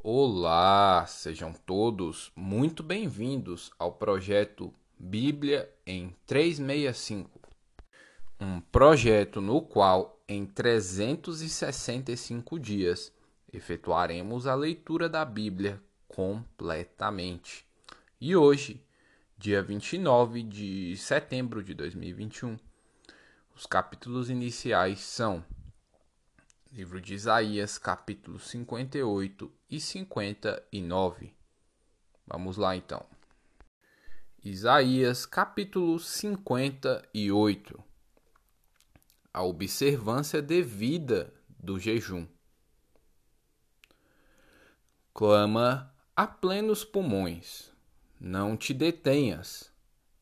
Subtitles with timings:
[0.00, 7.40] Olá, sejam todos muito bem-vindos ao projeto Bíblia em 365.
[8.40, 13.12] Um projeto no qual, em 365 dias,
[13.52, 17.66] efetuaremos a leitura da Bíblia completamente.
[18.20, 18.80] E hoje,
[19.36, 22.56] dia 29 de setembro de 2021,
[23.52, 25.44] os capítulos iniciais são
[26.70, 31.34] Livro de Isaías, capítulos 58 e 59.
[32.26, 33.06] Vamos lá então.
[34.44, 37.82] Isaías, capítulo 58.
[39.32, 42.28] A observância devida do jejum.
[45.14, 47.72] Clama a plenos pulmões,
[48.20, 49.72] não te detenhas.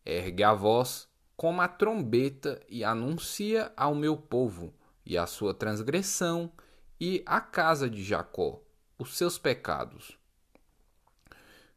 [0.05, 4.73] Ergue a voz como a trombeta e anuncia ao meu povo
[5.07, 6.53] e a sua transgressão,
[7.01, 8.61] e a casa de Jacó,
[8.99, 10.19] os seus pecados.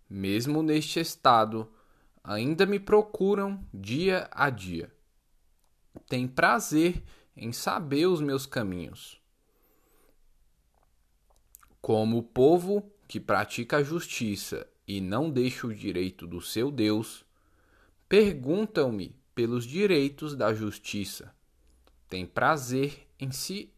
[0.09, 1.71] Mesmo neste estado,
[2.23, 4.91] ainda me procuram dia a dia.
[6.07, 7.03] Tem prazer
[7.35, 9.21] em saber os meus caminhos.
[11.81, 17.23] Como o povo que pratica a justiça e não deixa o direito do seu Deus,
[18.07, 21.33] perguntam-me pelos direitos da justiça.
[22.07, 23.73] Tem prazer em se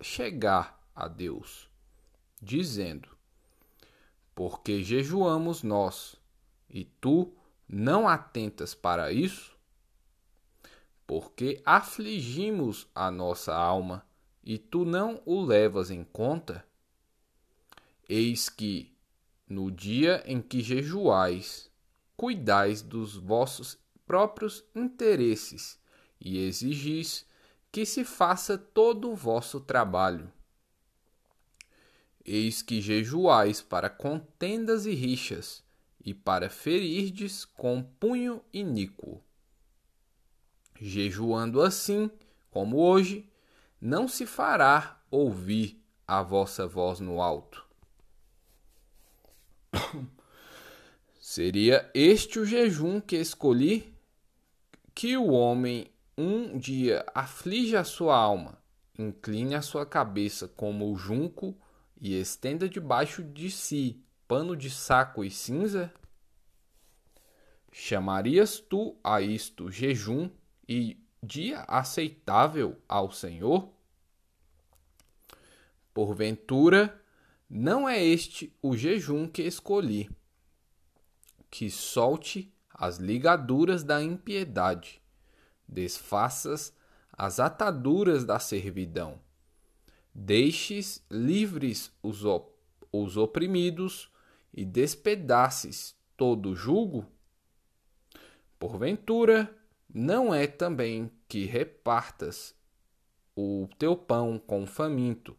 [0.00, 1.68] chegar a Deus,
[2.40, 3.08] dizendo:
[4.34, 6.16] Porque jejuamos nós,
[6.68, 7.32] e tu
[7.68, 9.56] não atentas para isso?
[11.06, 14.06] Porque afligimos a nossa alma,
[14.42, 16.64] e tu não o levas em conta?
[18.08, 18.92] Eis que,
[19.48, 21.70] no dia em que jejuais,
[22.16, 25.78] cuidais dos vossos próprios interesses
[26.20, 27.26] e exigis
[27.72, 30.30] que se faça todo o vosso trabalho.
[32.24, 35.62] Eis que jejuais para contendas e rixas,
[36.04, 39.22] e para ferirdes com punho iníquo.
[40.80, 42.10] Jejuando assim,
[42.50, 43.30] como hoje,
[43.80, 47.64] não se fará ouvir a vossa voz no alto.
[51.20, 53.94] Seria este o jejum que escolhi?
[54.94, 55.89] Que o homem
[56.20, 58.58] um dia aflige a sua alma,
[58.98, 61.56] incline a sua cabeça como o junco
[61.98, 65.90] e estenda debaixo de si pano de saco e cinza?
[67.72, 70.28] Chamarias tu a isto jejum
[70.68, 73.72] e dia aceitável ao Senhor?
[75.94, 77.02] Porventura,
[77.48, 80.10] não é este o jejum que escolhi,
[81.50, 84.99] que solte as ligaduras da impiedade
[85.70, 86.74] desfaças
[87.12, 89.20] as ataduras da servidão,
[90.14, 92.50] deixes livres os, op
[92.92, 94.10] os oprimidos
[94.52, 97.06] e despedaces todo julgo?
[98.58, 99.54] Porventura,
[99.92, 102.54] não é também que repartas
[103.36, 105.36] o teu pão com o faminto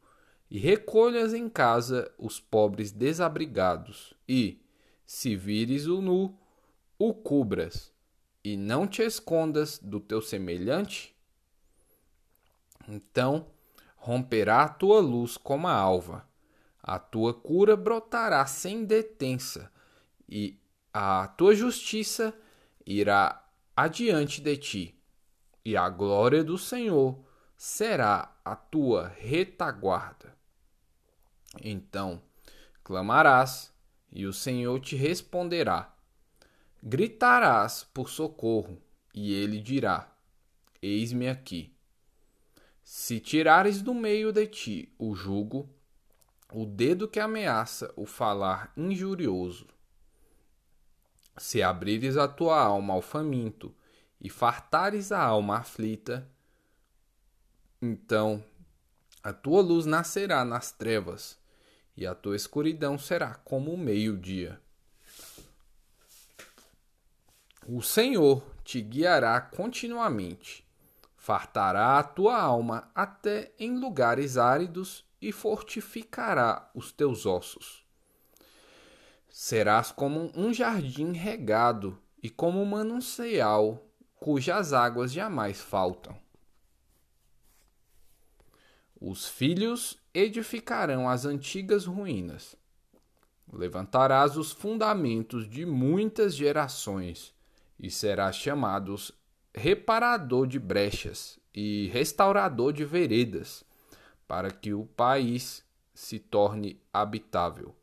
[0.50, 4.62] e recolhas em casa os pobres desabrigados e,
[5.06, 6.38] se vires o nu,
[6.98, 7.92] o cubras
[8.44, 11.16] e não te escondas do teu semelhante?
[12.88, 13.48] Então
[13.96, 16.28] romperá a tua luz como a alva,
[16.82, 19.72] a tua cura brotará sem detença,
[20.28, 20.60] e
[20.94, 22.34] a tua justiça
[22.86, 24.96] irá adiante de ti,
[25.64, 27.20] e a glória do Senhor
[27.56, 30.36] será a tua retaguarda.
[31.64, 32.22] Então
[32.84, 33.72] clamarás,
[34.12, 35.96] e o Senhor te responderá
[36.84, 38.82] Gritarás por socorro,
[39.14, 40.12] e ele dirá:
[40.82, 41.76] Eis-me aqui.
[42.84, 45.70] Se tirares do meio de ti o jugo,
[46.52, 49.68] o dedo que ameaça o falar injurioso,
[51.38, 53.74] se abrires a tua alma ao faminto
[54.20, 56.28] e fartares a alma aflita,
[57.82, 58.44] então
[59.24, 61.38] a tua luz nascerá nas trevas,
[61.96, 64.60] e a tua escuridão será como o meio-dia.
[67.68, 70.66] O Senhor te guiará continuamente,
[71.16, 77.86] fartará a tua alma até em lugares áridos e fortificará os teus ossos.
[79.30, 83.86] Serás como um jardim regado e como um manancial
[84.16, 86.18] cujas águas jamais faltam.
[89.00, 92.56] Os filhos edificarão as antigas ruínas.
[93.54, 97.34] Levantarás os fundamentos de muitas gerações
[97.82, 98.96] e será chamado
[99.54, 103.66] reparador de brechas e restaurador de veredas,
[104.28, 107.76] para que o país se torne habitável.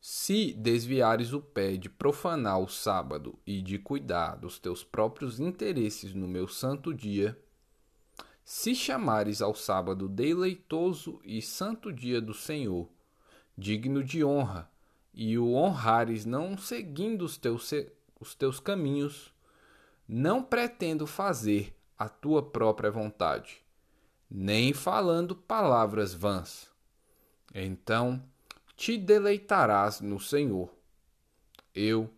[0.00, 6.12] Se desviares o pé de profanar o sábado e de cuidar dos teus próprios interesses
[6.12, 7.38] no meu santo dia,
[8.44, 12.86] se chamares ao sábado deleitoso e santo dia do Senhor,
[13.56, 14.70] digno de honra,
[15.14, 17.70] e o honrares não seguindo os teus,
[18.20, 19.32] os teus caminhos,
[20.06, 23.64] não pretendo fazer a tua própria vontade,
[24.28, 26.68] nem falando palavras vãs.
[27.54, 28.22] Então
[28.76, 30.74] te deleitarás no Senhor.
[31.72, 32.10] Eu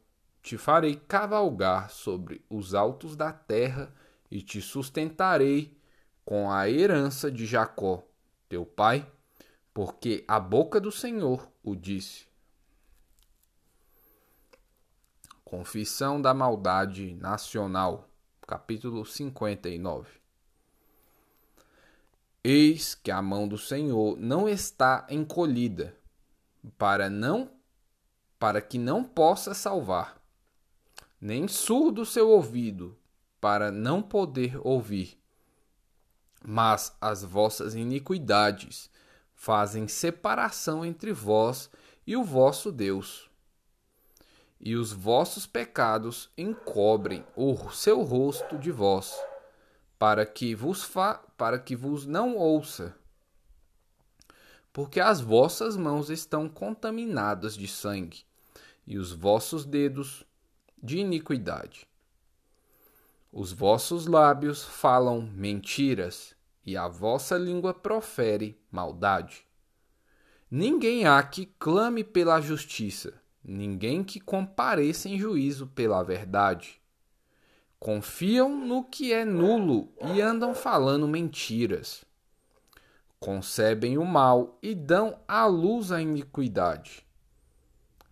[0.42, 3.92] te farei cavalgar sobre os altos da terra
[4.30, 5.76] e te sustentarei
[6.24, 8.02] com a herança de Jacó,
[8.48, 9.06] teu pai,
[9.72, 12.26] porque a boca do Senhor o disse.
[15.46, 18.10] Confissão da Maldade Nacional,
[18.46, 20.10] capítulo 59.
[22.44, 25.96] Eis que a mão do Senhor não está encolhida,
[26.76, 27.50] para não
[28.38, 30.20] para que não possa salvar,
[31.18, 32.94] nem surdo seu ouvido,
[33.40, 35.18] para não poder ouvir
[36.46, 38.88] mas as vossas iniquidades
[39.34, 41.68] fazem separação entre vós
[42.06, 43.28] e o vosso Deus.
[44.58, 49.14] E os vossos pecados encobrem o seu rosto de vós,
[49.98, 52.96] para que vos fa para que vos não ouça.
[54.72, 58.24] Porque as vossas mãos estão contaminadas de sangue,
[58.86, 60.24] e os vossos dedos
[60.82, 61.86] de iniquidade.
[63.32, 69.46] Os vossos lábios falam mentiras, e a vossa língua profere maldade.
[70.50, 76.80] Ninguém há que clame pela justiça, ninguém que compareça em juízo pela verdade.
[77.78, 82.04] Confiam no que é nulo e andam falando mentiras.
[83.20, 87.06] Concebem o mal e dão à luz a iniquidade.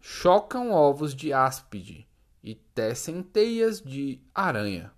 [0.01, 2.07] Chocam ovos de áspide
[2.43, 4.93] e tecem teias de aranha.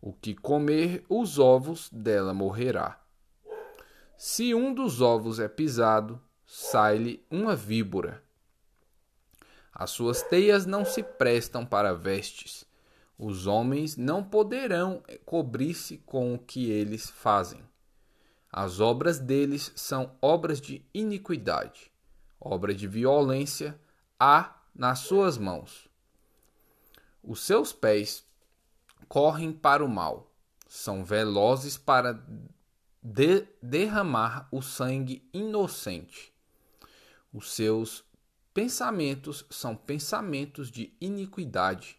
[0.00, 2.98] O que comer os ovos dela morrerá.
[4.16, 8.22] Se um dos ovos é pisado, sai-lhe uma víbora.
[9.80, 12.66] As suas teias não se prestam para vestes.
[13.18, 17.64] Os homens não poderão cobrir-se com o que eles fazem.
[18.52, 21.90] As obras deles são obras de iniquidade,
[22.38, 23.80] obra de violência
[24.18, 25.88] há nas suas mãos.
[27.24, 28.22] Os seus pés
[29.08, 30.30] correm para o mal,
[30.68, 32.22] são velozes para
[33.02, 36.34] de derramar o sangue inocente.
[37.32, 38.04] Os seus
[38.52, 41.98] pensamentos são pensamentos de iniquidade.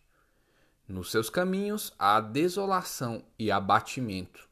[0.87, 4.49] Nos seus caminhos há desolação e abatimento.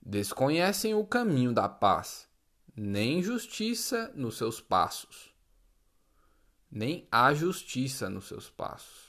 [0.00, 2.28] Desconhecem o caminho da paz,
[2.76, 5.34] nem justiça nos seus passos.
[6.70, 9.06] Nem há justiça nos seus passos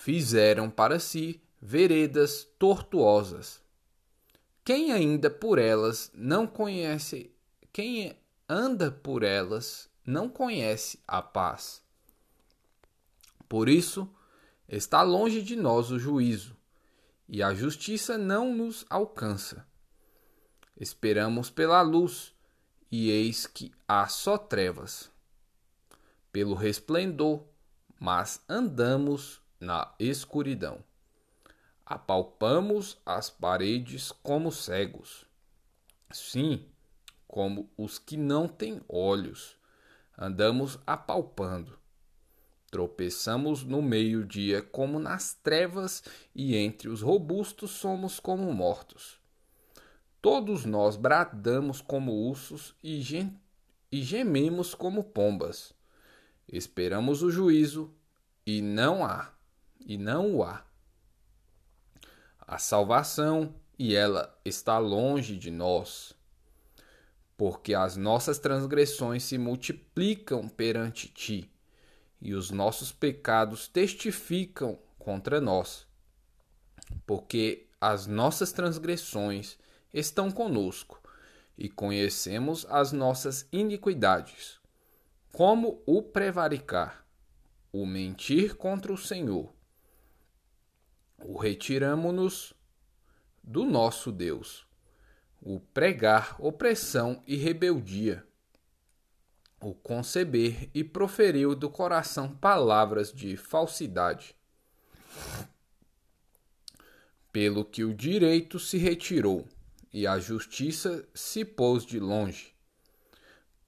[0.00, 3.62] fizeram para si veredas tortuosas.
[4.64, 7.30] Quem ainda por elas não conhece,
[7.70, 8.16] quem
[8.52, 11.80] anda por elas não conhece a paz.
[13.48, 14.12] Por isso,
[14.68, 16.56] está longe de nós o juízo,
[17.28, 19.64] e a justiça não nos alcança.
[20.76, 22.34] Esperamos pela luz,
[22.90, 25.08] e eis que há só trevas.
[26.32, 27.44] Pelo resplendor,
[28.00, 30.82] mas andamos na escuridão.
[31.86, 35.24] Apalpamos as paredes como cegos.
[36.10, 36.68] Sim,
[37.30, 39.56] como os que não têm olhos.
[40.18, 41.78] Andamos apalpando.
[42.70, 46.02] Tropeçamos no meio-dia como nas trevas,
[46.34, 49.20] e entre os robustos somos como mortos.
[50.20, 53.00] Todos nós bradamos como ursos e,
[53.92, 55.72] e gememos como pombas.
[56.48, 57.94] Esperamos o juízo,
[58.44, 59.32] e não há
[59.80, 60.64] e não o há.
[62.40, 66.14] A salvação, e ela está longe de nós,
[67.40, 71.50] porque as nossas transgressões se multiplicam perante ti,
[72.20, 75.86] e os nossos pecados testificam contra nós,
[77.06, 79.56] porque as nossas transgressões
[79.90, 81.02] estão conosco,
[81.56, 84.60] e conhecemos as nossas iniquidades,
[85.32, 87.06] como o prevaricar,
[87.72, 89.50] o mentir contra o Senhor?
[91.16, 92.52] O retiramo-nos
[93.42, 94.68] do nosso Deus,
[95.40, 98.24] o pregar opressão e rebeldia,
[99.60, 104.36] o conceber e proferir do coração palavras de falsidade.
[107.32, 109.46] Pelo que o direito se retirou
[109.92, 112.54] e a justiça se pôs de longe.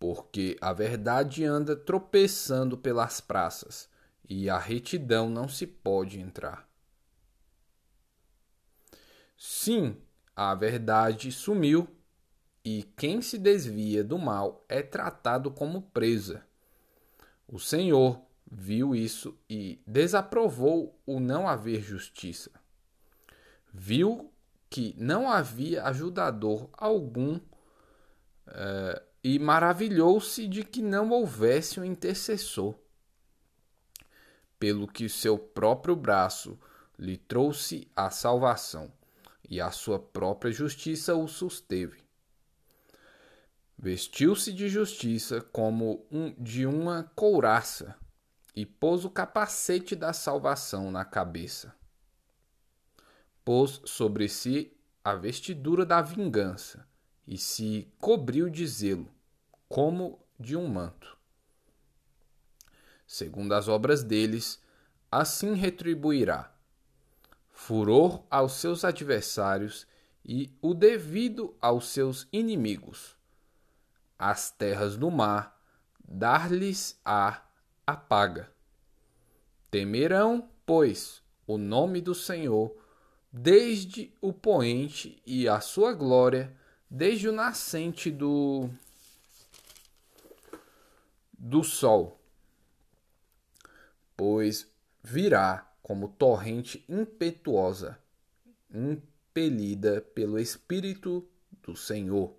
[0.03, 3.89] porque a verdade anda tropeçando pelas praças
[4.29, 6.69] e a retidão não se pode entrar.
[9.39, 9.97] Sim,
[10.35, 11.89] a verdade sumiu
[12.65, 16.45] e quem se desvia do mal é tratado como presa.
[17.47, 18.21] O Senhor
[18.51, 22.51] viu isso e desaprovou o não haver justiça.
[23.73, 24.31] Viu
[24.69, 32.75] que não havia ajudador algum uh, e maravilhou-se de que não houvesse um intercessor.
[34.59, 36.59] Pelo que seu próprio braço
[36.99, 38.93] lhe trouxe a salvação,
[39.49, 42.03] e a sua própria justiça o susteve.
[43.79, 47.97] Vestiu-se de justiça como um, de uma couraça,
[48.55, 51.75] e pôs o capacete da salvação na cabeça.
[53.45, 56.87] Pôs sobre si a vestidura da vingança
[57.27, 59.13] e se cobriu de zelo,
[59.69, 61.17] como de um manto.
[63.07, 64.61] Segundo as obras deles,
[65.11, 66.52] assim retribuirá
[67.63, 69.87] furor aos seus adversários
[70.25, 73.17] e o devido aos seus inimigos.
[74.19, 75.57] As terras do mar
[76.05, 77.41] dar-lhes-á
[77.87, 78.53] a paga.
[79.71, 82.77] Temerão, pois, o nome do Senhor,
[83.33, 86.55] desde o poente e a sua glória
[86.91, 88.69] desde o nascente do
[91.39, 92.21] do sol,
[94.17, 94.67] pois
[95.03, 97.99] virá como torrente impetuosa,
[98.73, 101.29] impelida pelo Espírito
[101.63, 102.35] do Senhor.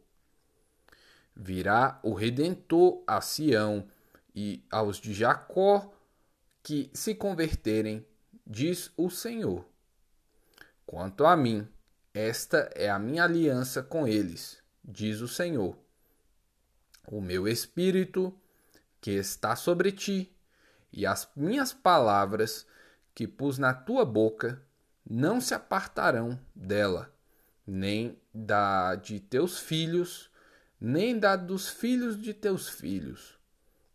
[1.35, 3.87] Virá o Redentor a Sião
[4.35, 5.93] e aos de Jacó
[6.61, 8.05] que se converterem,
[8.45, 9.65] diz o Senhor.
[10.85, 11.67] Quanto a mim,
[12.13, 15.75] esta é a minha aliança com eles, diz o Senhor.
[17.07, 18.33] O meu espírito,
[19.01, 20.31] que está sobre ti,
[20.91, 22.65] e as minhas palavras
[23.13, 24.61] que pus na tua boca,
[25.07, 27.13] não se apartarão dela,
[27.65, 30.31] nem da de teus filhos,
[30.79, 33.37] nem da dos filhos de teus filhos.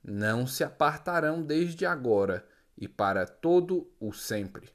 [0.02, 2.46] Não se apartarão desde agora
[2.76, 4.70] e para todo o sempre,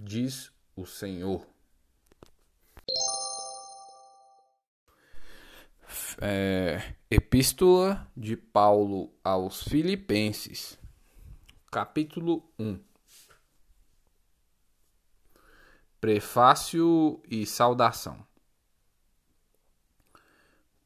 [0.00, 1.46] diz o Senhor.
[6.20, 10.78] É, Epístola de Paulo aos Filipenses,
[11.70, 12.93] capítulo 1
[16.04, 18.26] Prefácio e saudação.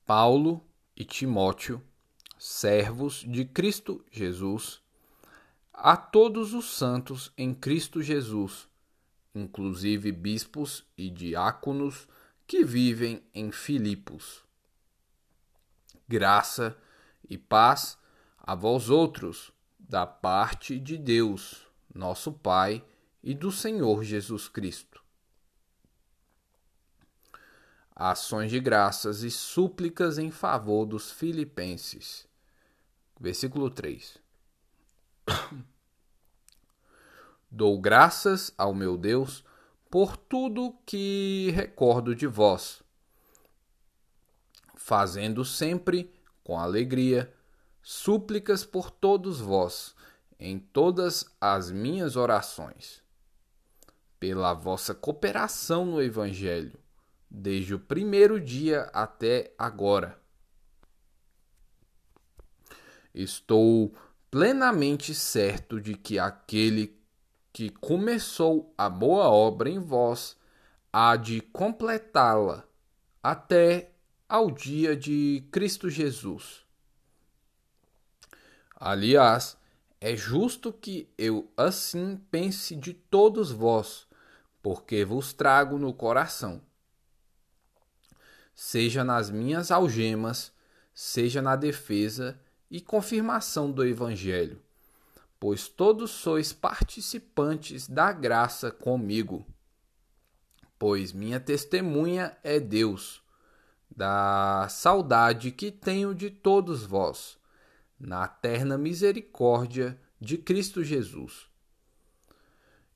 [0.06, 0.64] Paulo
[0.96, 1.82] e Timóteo,
[2.38, 4.80] servos de Cristo Jesus,
[5.72, 8.68] a todos os santos em Cristo Jesus,
[9.34, 12.06] inclusive bispos e diáconos
[12.46, 14.44] que vivem em Filipos
[16.06, 16.78] graça
[17.28, 17.98] e paz
[18.38, 22.84] a vós outros, da parte de Deus, nosso Pai,
[23.20, 25.07] e do Senhor Jesus Cristo.
[27.99, 32.26] Ações de graças e súplicas em favor dos filipenses.
[33.21, 34.17] Versículo 3.
[37.50, 39.45] Dou graças ao meu Deus
[39.90, 42.83] por tudo que recordo de vós
[44.88, 46.11] fazendo sempre
[46.43, 47.31] com alegria
[47.83, 49.95] súplicas por todos vós
[50.40, 53.02] em todas as minhas orações,
[54.19, 56.73] pela vossa cooperação no Evangelho,
[57.30, 60.18] desde o primeiro dia até agora.
[63.14, 63.94] Estou
[64.30, 66.97] plenamente certo de que aquele
[67.52, 70.37] que começou a boa obra em vós
[70.92, 72.64] há de completá-la
[73.23, 73.92] até
[74.28, 76.62] ao dia de Cristo Jesus.
[78.76, 79.56] Aliás,
[80.00, 84.06] é justo que eu assim pense de todos vós,
[84.62, 86.62] porque vos trago no coração.
[88.60, 90.52] Seja nas minhas algemas,
[90.92, 92.36] seja na defesa
[92.68, 94.60] e confirmação do Evangelho,
[95.38, 99.46] pois todos sois participantes da graça comigo.
[100.76, 103.22] Pois minha testemunha é Deus
[103.96, 107.38] da saudade que tenho de todos vós,
[107.96, 111.46] na terna misericórdia de Cristo Jesus.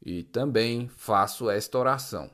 [0.05, 2.29] E também faço esta oração: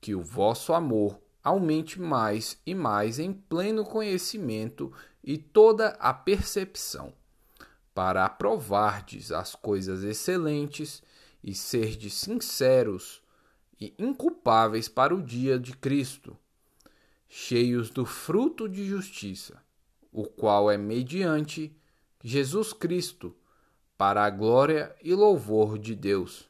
[0.00, 4.92] que o vosso amor aumente mais e mais em pleno conhecimento
[5.22, 7.12] e toda a percepção,
[7.94, 11.02] para aprovardes as coisas excelentes
[11.42, 13.22] e serdes sinceros
[13.80, 16.36] e inculpáveis para o dia de Cristo
[17.32, 19.62] cheios do fruto de justiça,
[20.10, 21.72] o qual é mediante
[22.24, 23.32] Jesus Cristo,
[23.96, 26.49] para a glória e louvor de Deus.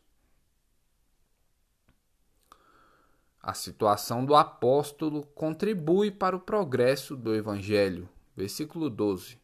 [3.42, 8.08] A situação do apóstolo contribui para o progresso do Evangelho.
[8.36, 9.38] Versículo 12.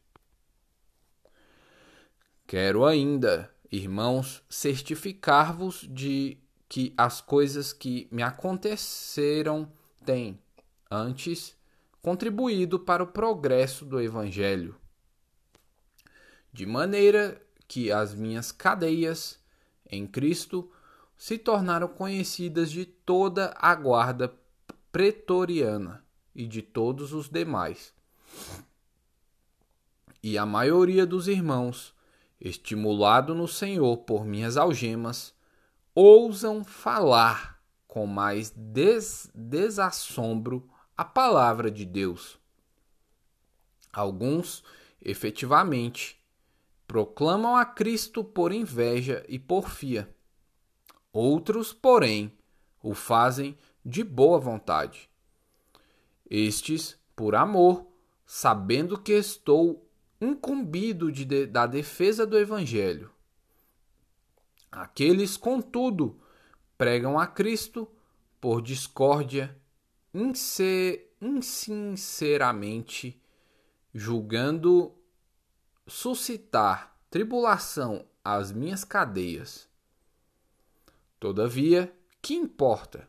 [2.46, 6.38] Quero ainda, irmãos, certificar-vos de
[6.68, 9.72] que as coisas que me aconteceram
[10.04, 10.38] têm,
[10.90, 11.56] antes,
[12.02, 14.76] contribuído para o progresso do Evangelho.
[16.52, 19.40] De maneira que as minhas cadeias
[19.90, 20.70] em Cristo
[21.16, 24.34] se tornaram conhecidas de toda a guarda
[24.92, 26.04] pretoriana
[26.34, 27.94] e de todos os demais.
[30.22, 31.94] E a maioria dos irmãos,
[32.40, 35.34] estimulado no Senhor por minhas algemas,
[35.94, 42.38] ousam falar com mais des desassombro a palavra de Deus.
[43.92, 44.62] Alguns,
[45.00, 46.20] efetivamente,
[46.86, 50.14] proclamam a Cristo por inveja e porfia
[51.18, 52.30] Outros, porém,
[52.82, 55.08] o fazem de boa vontade.
[56.28, 57.86] Estes, por amor,
[58.26, 59.88] sabendo que estou
[60.20, 63.10] incumbido de, da defesa do Evangelho.
[64.70, 66.20] Aqueles, contudo,
[66.76, 67.88] pregam a Cristo
[68.38, 69.58] por discórdia,
[71.18, 73.18] insinceramente,
[73.94, 74.94] julgando
[75.86, 79.66] suscitar tribulação às minhas cadeias.
[81.18, 83.08] Todavia, que importa?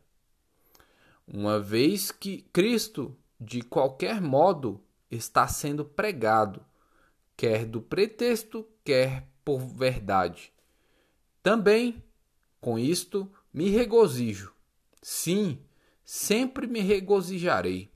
[1.28, 6.66] Uma vez que Cristo, de qualquer modo, está sendo pregado,
[7.36, 10.54] quer do pretexto, quer por verdade.
[11.44, 12.04] Também,
[12.62, 14.54] com isto, me regozijo.
[15.02, 15.60] Sim,
[16.04, 17.92] sempre me regozijarei.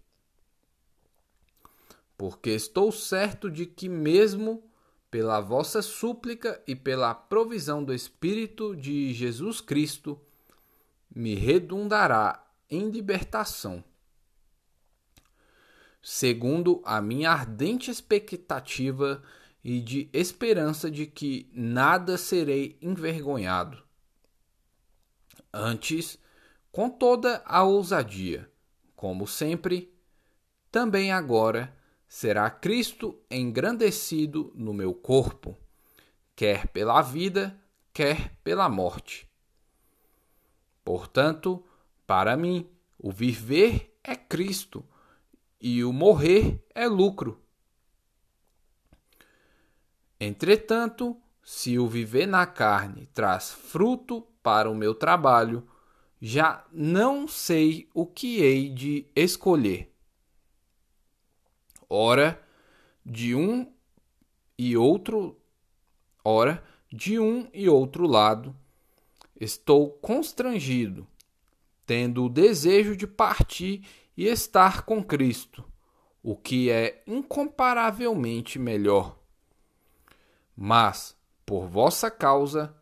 [2.17, 4.63] Porque estou certo de que, mesmo
[5.11, 10.17] pela vossa súplica e pela provisão do Espírito de Jesus Cristo,
[11.13, 13.83] me redundará em libertação.
[16.01, 19.21] Segundo a minha ardente expectativa
[19.61, 23.83] e de esperança de que nada serei envergonhado.
[25.53, 26.17] Antes,
[26.71, 28.49] com toda a ousadia,
[28.95, 29.93] como sempre,
[30.71, 31.75] também agora
[32.13, 35.57] será Cristo engrandecido no meu corpo,
[36.35, 37.57] quer pela vida,
[37.93, 39.31] quer pela morte.
[40.83, 41.65] Portanto,
[42.05, 42.69] para mim,
[42.99, 44.85] o viver é Cristo
[45.59, 47.41] e o morrer é lucro.
[50.19, 55.65] Entretanto, se o viver na carne traz fruto para o meu trabalho,
[56.21, 59.90] já não sei o que hei de escolher
[61.93, 62.41] ora
[63.05, 63.69] de um
[64.57, 65.37] e outro,
[66.23, 68.55] ora de um e outro lado,
[69.37, 71.05] estou constrangido,
[71.85, 75.65] tendo o desejo de partir e estar com Cristo,
[76.23, 79.19] o que é incomparavelmente melhor.
[80.55, 82.73] Mas, por vossa causa,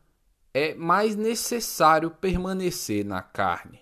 [0.54, 3.82] é mais necessário permanecer na carne.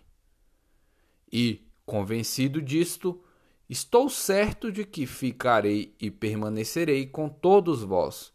[1.30, 3.22] E, convencido disto,
[3.70, 8.32] Estou certo de que ficarei e permanecerei com todos vós,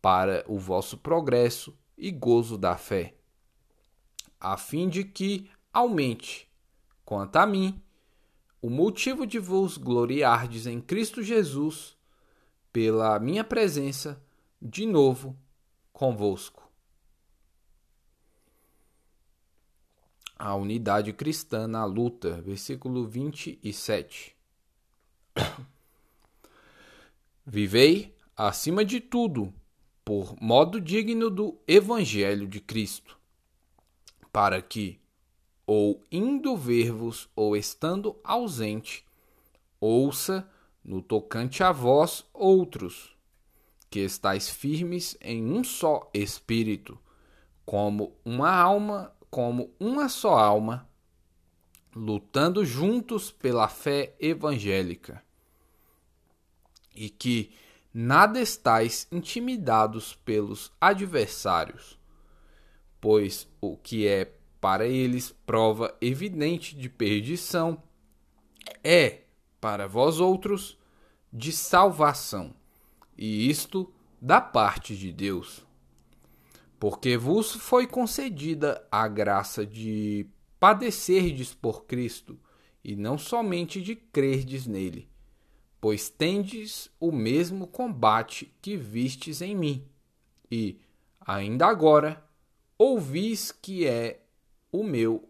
[0.00, 3.16] para o vosso progresso e gozo da fé,
[4.38, 6.48] a fim de que aumente,
[7.04, 7.82] quanto a mim,
[8.62, 11.96] o motivo de vos gloriardes em Cristo Jesus,
[12.72, 14.22] pela minha presença
[14.62, 15.36] de novo
[15.92, 16.70] convosco.
[20.36, 24.37] A unidade cristã na luta, versículo 27.
[27.50, 29.54] Vivei, acima de tudo,
[30.04, 33.18] por modo digno do Evangelho de Cristo,
[34.30, 35.00] para que,
[35.66, 39.02] ou indo ver-vos, ou estando ausente,
[39.80, 40.46] ouça
[40.84, 43.16] no tocante a vós outros,
[43.88, 46.98] que estáis firmes em um só espírito,
[47.64, 50.86] como uma alma, como uma só alma,
[51.96, 55.26] lutando juntos pela fé evangélica
[56.98, 57.52] e que
[57.94, 61.96] nada estáis intimidados pelos adversários,
[63.00, 67.80] pois o que é para eles prova evidente de perdição
[68.82, 69.20] é
[69.60, 70.76] para vós outros
[71.32, 72.52] de salvação,
[73.16, 75.64] e isto da parte de Deus.
[76.80, 80.26] Porque vos foi concedida a graça de
[80.58, 82.38] padecerdes por Cristo,
[82.82, 85.08] e não somente de crerdes nele
[85.80, 89.88] pois tendes o mesmo combate que vistes em mim,
[90.50, 90.80] e,
[91.20, 92.22] ainda agora,
[92.76, 94.22] ouvis que é
[94.72, 95.28] o meu.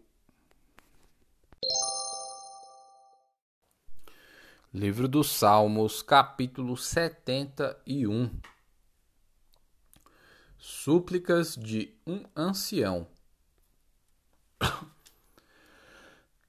[4.73, 8.29] Livro dos Salmos, capítulo 71
[10.59, 13.07] Súplicas de um ancião.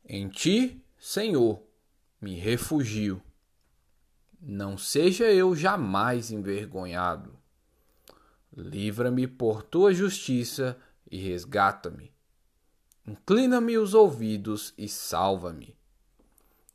[0.04, 1.62] Em ti, Senhor,
[2.20, 3.22] me refugio.
[4.42, 7.38] Não seja eu jamais envergonhado.
[8.56, 10.78] Livra-me por tua justiça
[11.10, 12.10] e resgata-me.
[13.06, 15.76] Inclina-me os ouvidos e salva-me.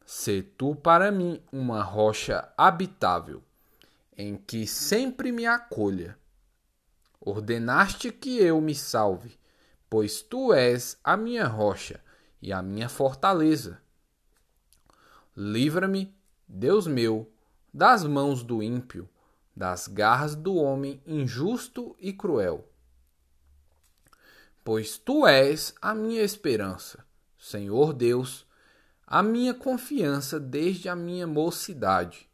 [0.05, 3.41] Sê tu para mim uma rocha habitável,
[4.15, 6.17] em que sempre me acolha.
[7.19, 9.39] Ordenaste que eu me salve,
[9.89, 11.99] pois tu és a minha rocha
[12.39, 13.81] e a minha fortaleza.
[15.35, 16.15] Livra-me,
[16.47, 17.31] Deus meu,
[17.75, 19.09] das mãos do ímpio,
[19.53, 22.65] das garras do homem injusto e cruel.
[24.63, 27.05] Pois tu és a minha esperança,
[27.37, 28.47] Senhor Deus,
[29.05, 32.29] a minha confiança desde a minha mocidade.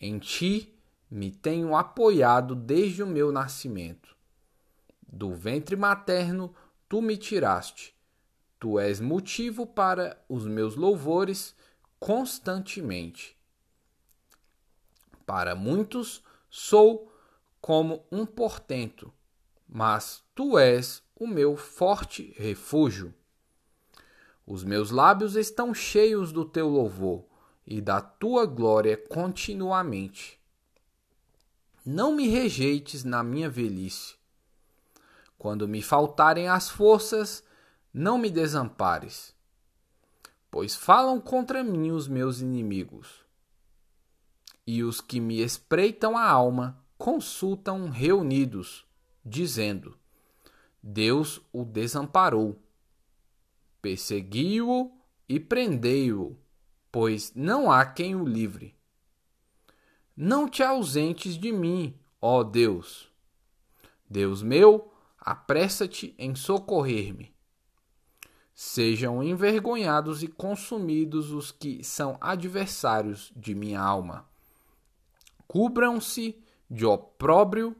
[0.00, 0.72] Em ti
[1.10, 4.14] me tenho apoiado desde o meu nascimento.
[5.04, 6.54] Do ventre materno
[6.88, 7.92] tu me tiraste
[8.60, 11.56] Tu és motivo para os meus louvores
[11.98, 13.36] constantemente.
[15.26, 17.10] Para muitos sou
[17.60, 19.12] como um portento,
[19.66, 23.14] mas tu és o meu forte refúgio.
[24.46, 27.24] Os meus lábios estão cheios do teu louvor
[27.66, 30.38] e da tua glória continuamente.
[31.84, 34.16] Não me rejeites na minha velhice.
[35.38, 37.42] Quando me faltarem as forças,
[37.92, 39.34] não me desampares,
[40.50, 43.23] pois falam contra mim os meus inimigos.
[44.66, 48.86] E os que me espreitam a alma consultam reunidos,
[49.24, 49.98] dizendo:
[50.82, 52.58] Deus o desamparou.
[53.80, 54.92] Persegui-o
[55.28, 56.36] e prendei-o,
[56.90, 58.74] pois não há quem o livre.
[60.16, 63.10] Não te ausentes de mim, ó Deus.
[64.08, 67.34] Deus meu, apressa-te em socorrer-me.
[68.54, 74.28] Sejam envergonhados e consumidos os que são adversários de minha alma.
[75.46, 77.76] Cubram-se de opróbrio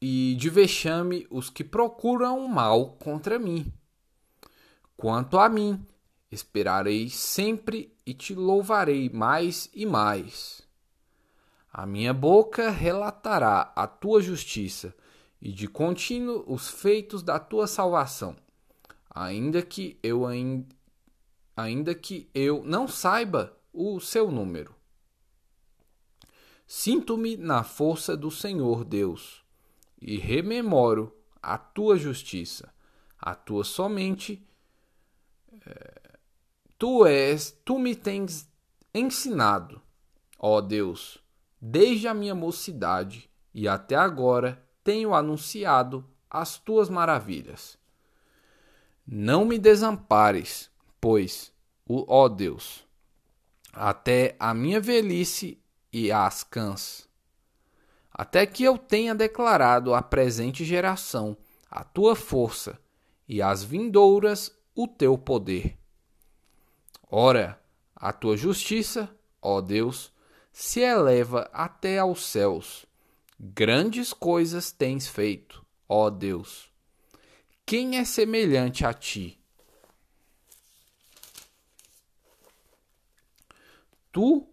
[0.00, 3.72] e de vexame os que procuram o mal contra mim.
[4.96, 5.84] Quanto a mim,
[6.30, 10.62] esperarei sempre e te louvarei mais e mais.
[11.72, 14.94] A minha boca relatará a tua justiça
[15.40, 18.34] e de contínuo os feitos da tua salvação
[19.18, 20.24] ainda que eu
[21.56, 24.74] ainda que eu não saiba o seu número.
[26.70, 29.42] Sinto-me na força do Senhor Deus
[29.98, 32.70] e rememoro a tua justiça,
[33.18, 34.46] a tua somente.
[35.66, 36.18] É,
[36.76, 38.46] tu és, tu me tens
[38.92, 39.80] ensinado,
[40.38, 41.16] ó Deus,
[41.58, 47.78] desde a minha mocidade e até agora tenho anunciado as tuas maravilhas.
[49.06, 51.50] Não me desampares, pois,
[51.88, 52.86] ó Deus,
[53.72, 55.58] até a minha velhice
[55.92, 57.08] e as cãs,
[58.12, 61.36] até que eu tenha declarado à presente geração
[61.70, 62.78] a tua força
[63.28, 65.78] e às vindouras o teu poder.
[67.10, 67.60] Ora,
[67.94, 69.08] a tua justiça,
[69.40, 70.12] ó Deus,
[70.52, 72.86] se eleva até aos céus.
[73.38, 76.70] Grandes coisas tens feito, ó Deus.
[77.64, 79.38] Quem é semelhante a ti?
[84.10, 84.44] Tu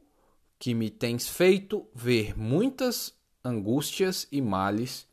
[0.57, 3.13] que me tens feito ver muitas
[3.43, 5.07] angústias e males,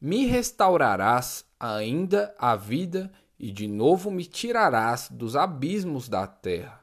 [0.00, 6.82] me restaurarás ainda a vida e de novo me tirarás dos abismos da terra.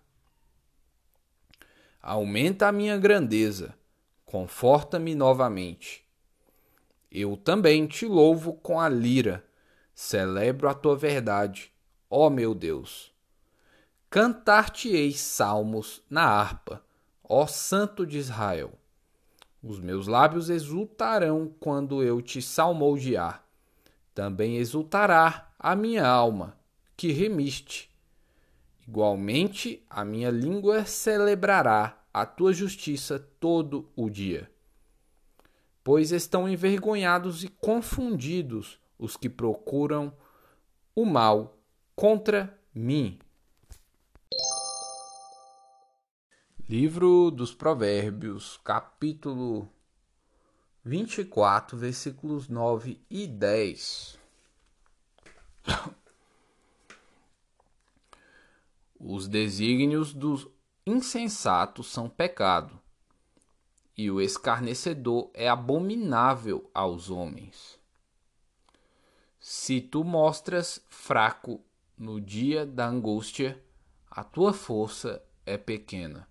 [2.01, 3.75] Aumenta a minha grandeza,
[4.25, 6.07] conforta-me novamente.
[7.12, 9.43] Eu também te louvo com a lira
[9.99, 11.73] Celebro a tua verdade,
[12.07, 13.12] ó meu Deus.
[14.12, 16.86] Cantar-te-ei salmos na harpa,
[17.28, 18.72] ó Santo de Israel.
[19.62, 23.44] Os meus lábios exultarão quando eu te salmodiar.
[24.13, 26.58] Também exultará a minha alma,
[26.96, 27.90] que remiste.
[28.88, 34.50] Igualmente, a minha língua celebrará a tua justiça todo o dia.
[35.84, 40.13] Pois estão envergonhados e confundidos os que procuram
[40.96, 41.58] o mal
[41.96, 43.20] contra mim.
[46.69, 49.69] Livro dos Provérbios, capítulo
[50.84, 54.19] 24, versículos 9 e 10.
[58.99, 60.45] Os desígnios dos
[60.86, 62.77] insensatos são pecado,
[63.97, 67.80] e o escarnecedor é abominável aos homens.
[69.39, 71.62] Se tu mostras fraco
[71.97, 73.63] no dia da angústia,
[74.12, 76.27] a tua força é pequena.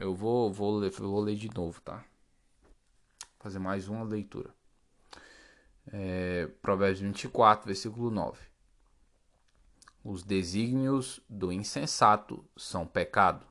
[0.00, 2.04] Eu vou, vou, ler, vou ler de novo, tá?
[3.40, 4.54] Fazer mais uma leitura.
[5.88, 8.38] É, Provérbios 24, versículo 9.
[10.04, 13.44] Os desígnios do insensato são pecado,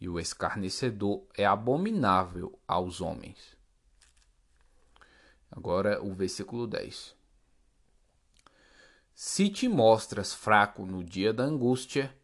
[0.00, 3.56] e o escarnecedor é abominável aos homens.
[5.50, 7.16] Agora o versículo 10.
[9.12, 12.16] Se te mostras fraco no dia da angústia,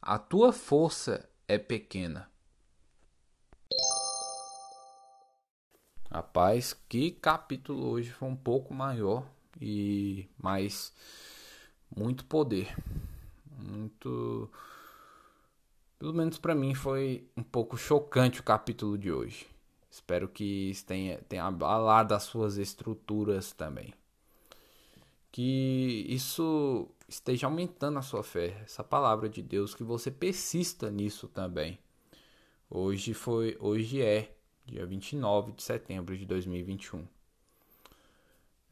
[0.00, 2.32] a tua força é pequena.
[6.14, 9.26] Rapaz, que capítulo hoje foi um pouco maior
[9.60, 10.94] e mais
[11.90, 12.72] muito poder.
[13.58, 14.48] Muito
[15.98, 19.48] pelo menos para mim foi um pouco chocante o capítulo de hoje.
[19.90, 23.92] Espero que tenha, tenha abalado as suas estruturas também.
[25.32, 31.26] Que isso esteja aumentando a sua fé, essa palavra de Deus, que você persista nisso
[31.26, 31.76] também.
[32.70, 34.33] Hoje foi, hoje é
[34.64, 37.06] dia 29 de setembro de 2021.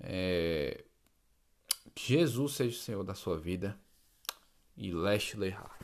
[0.00, 0.84] É...
[1.94, 3.78] Que Jesus seja o Senhor da sua vida
[4.76, 5.76] e Leste Leihar.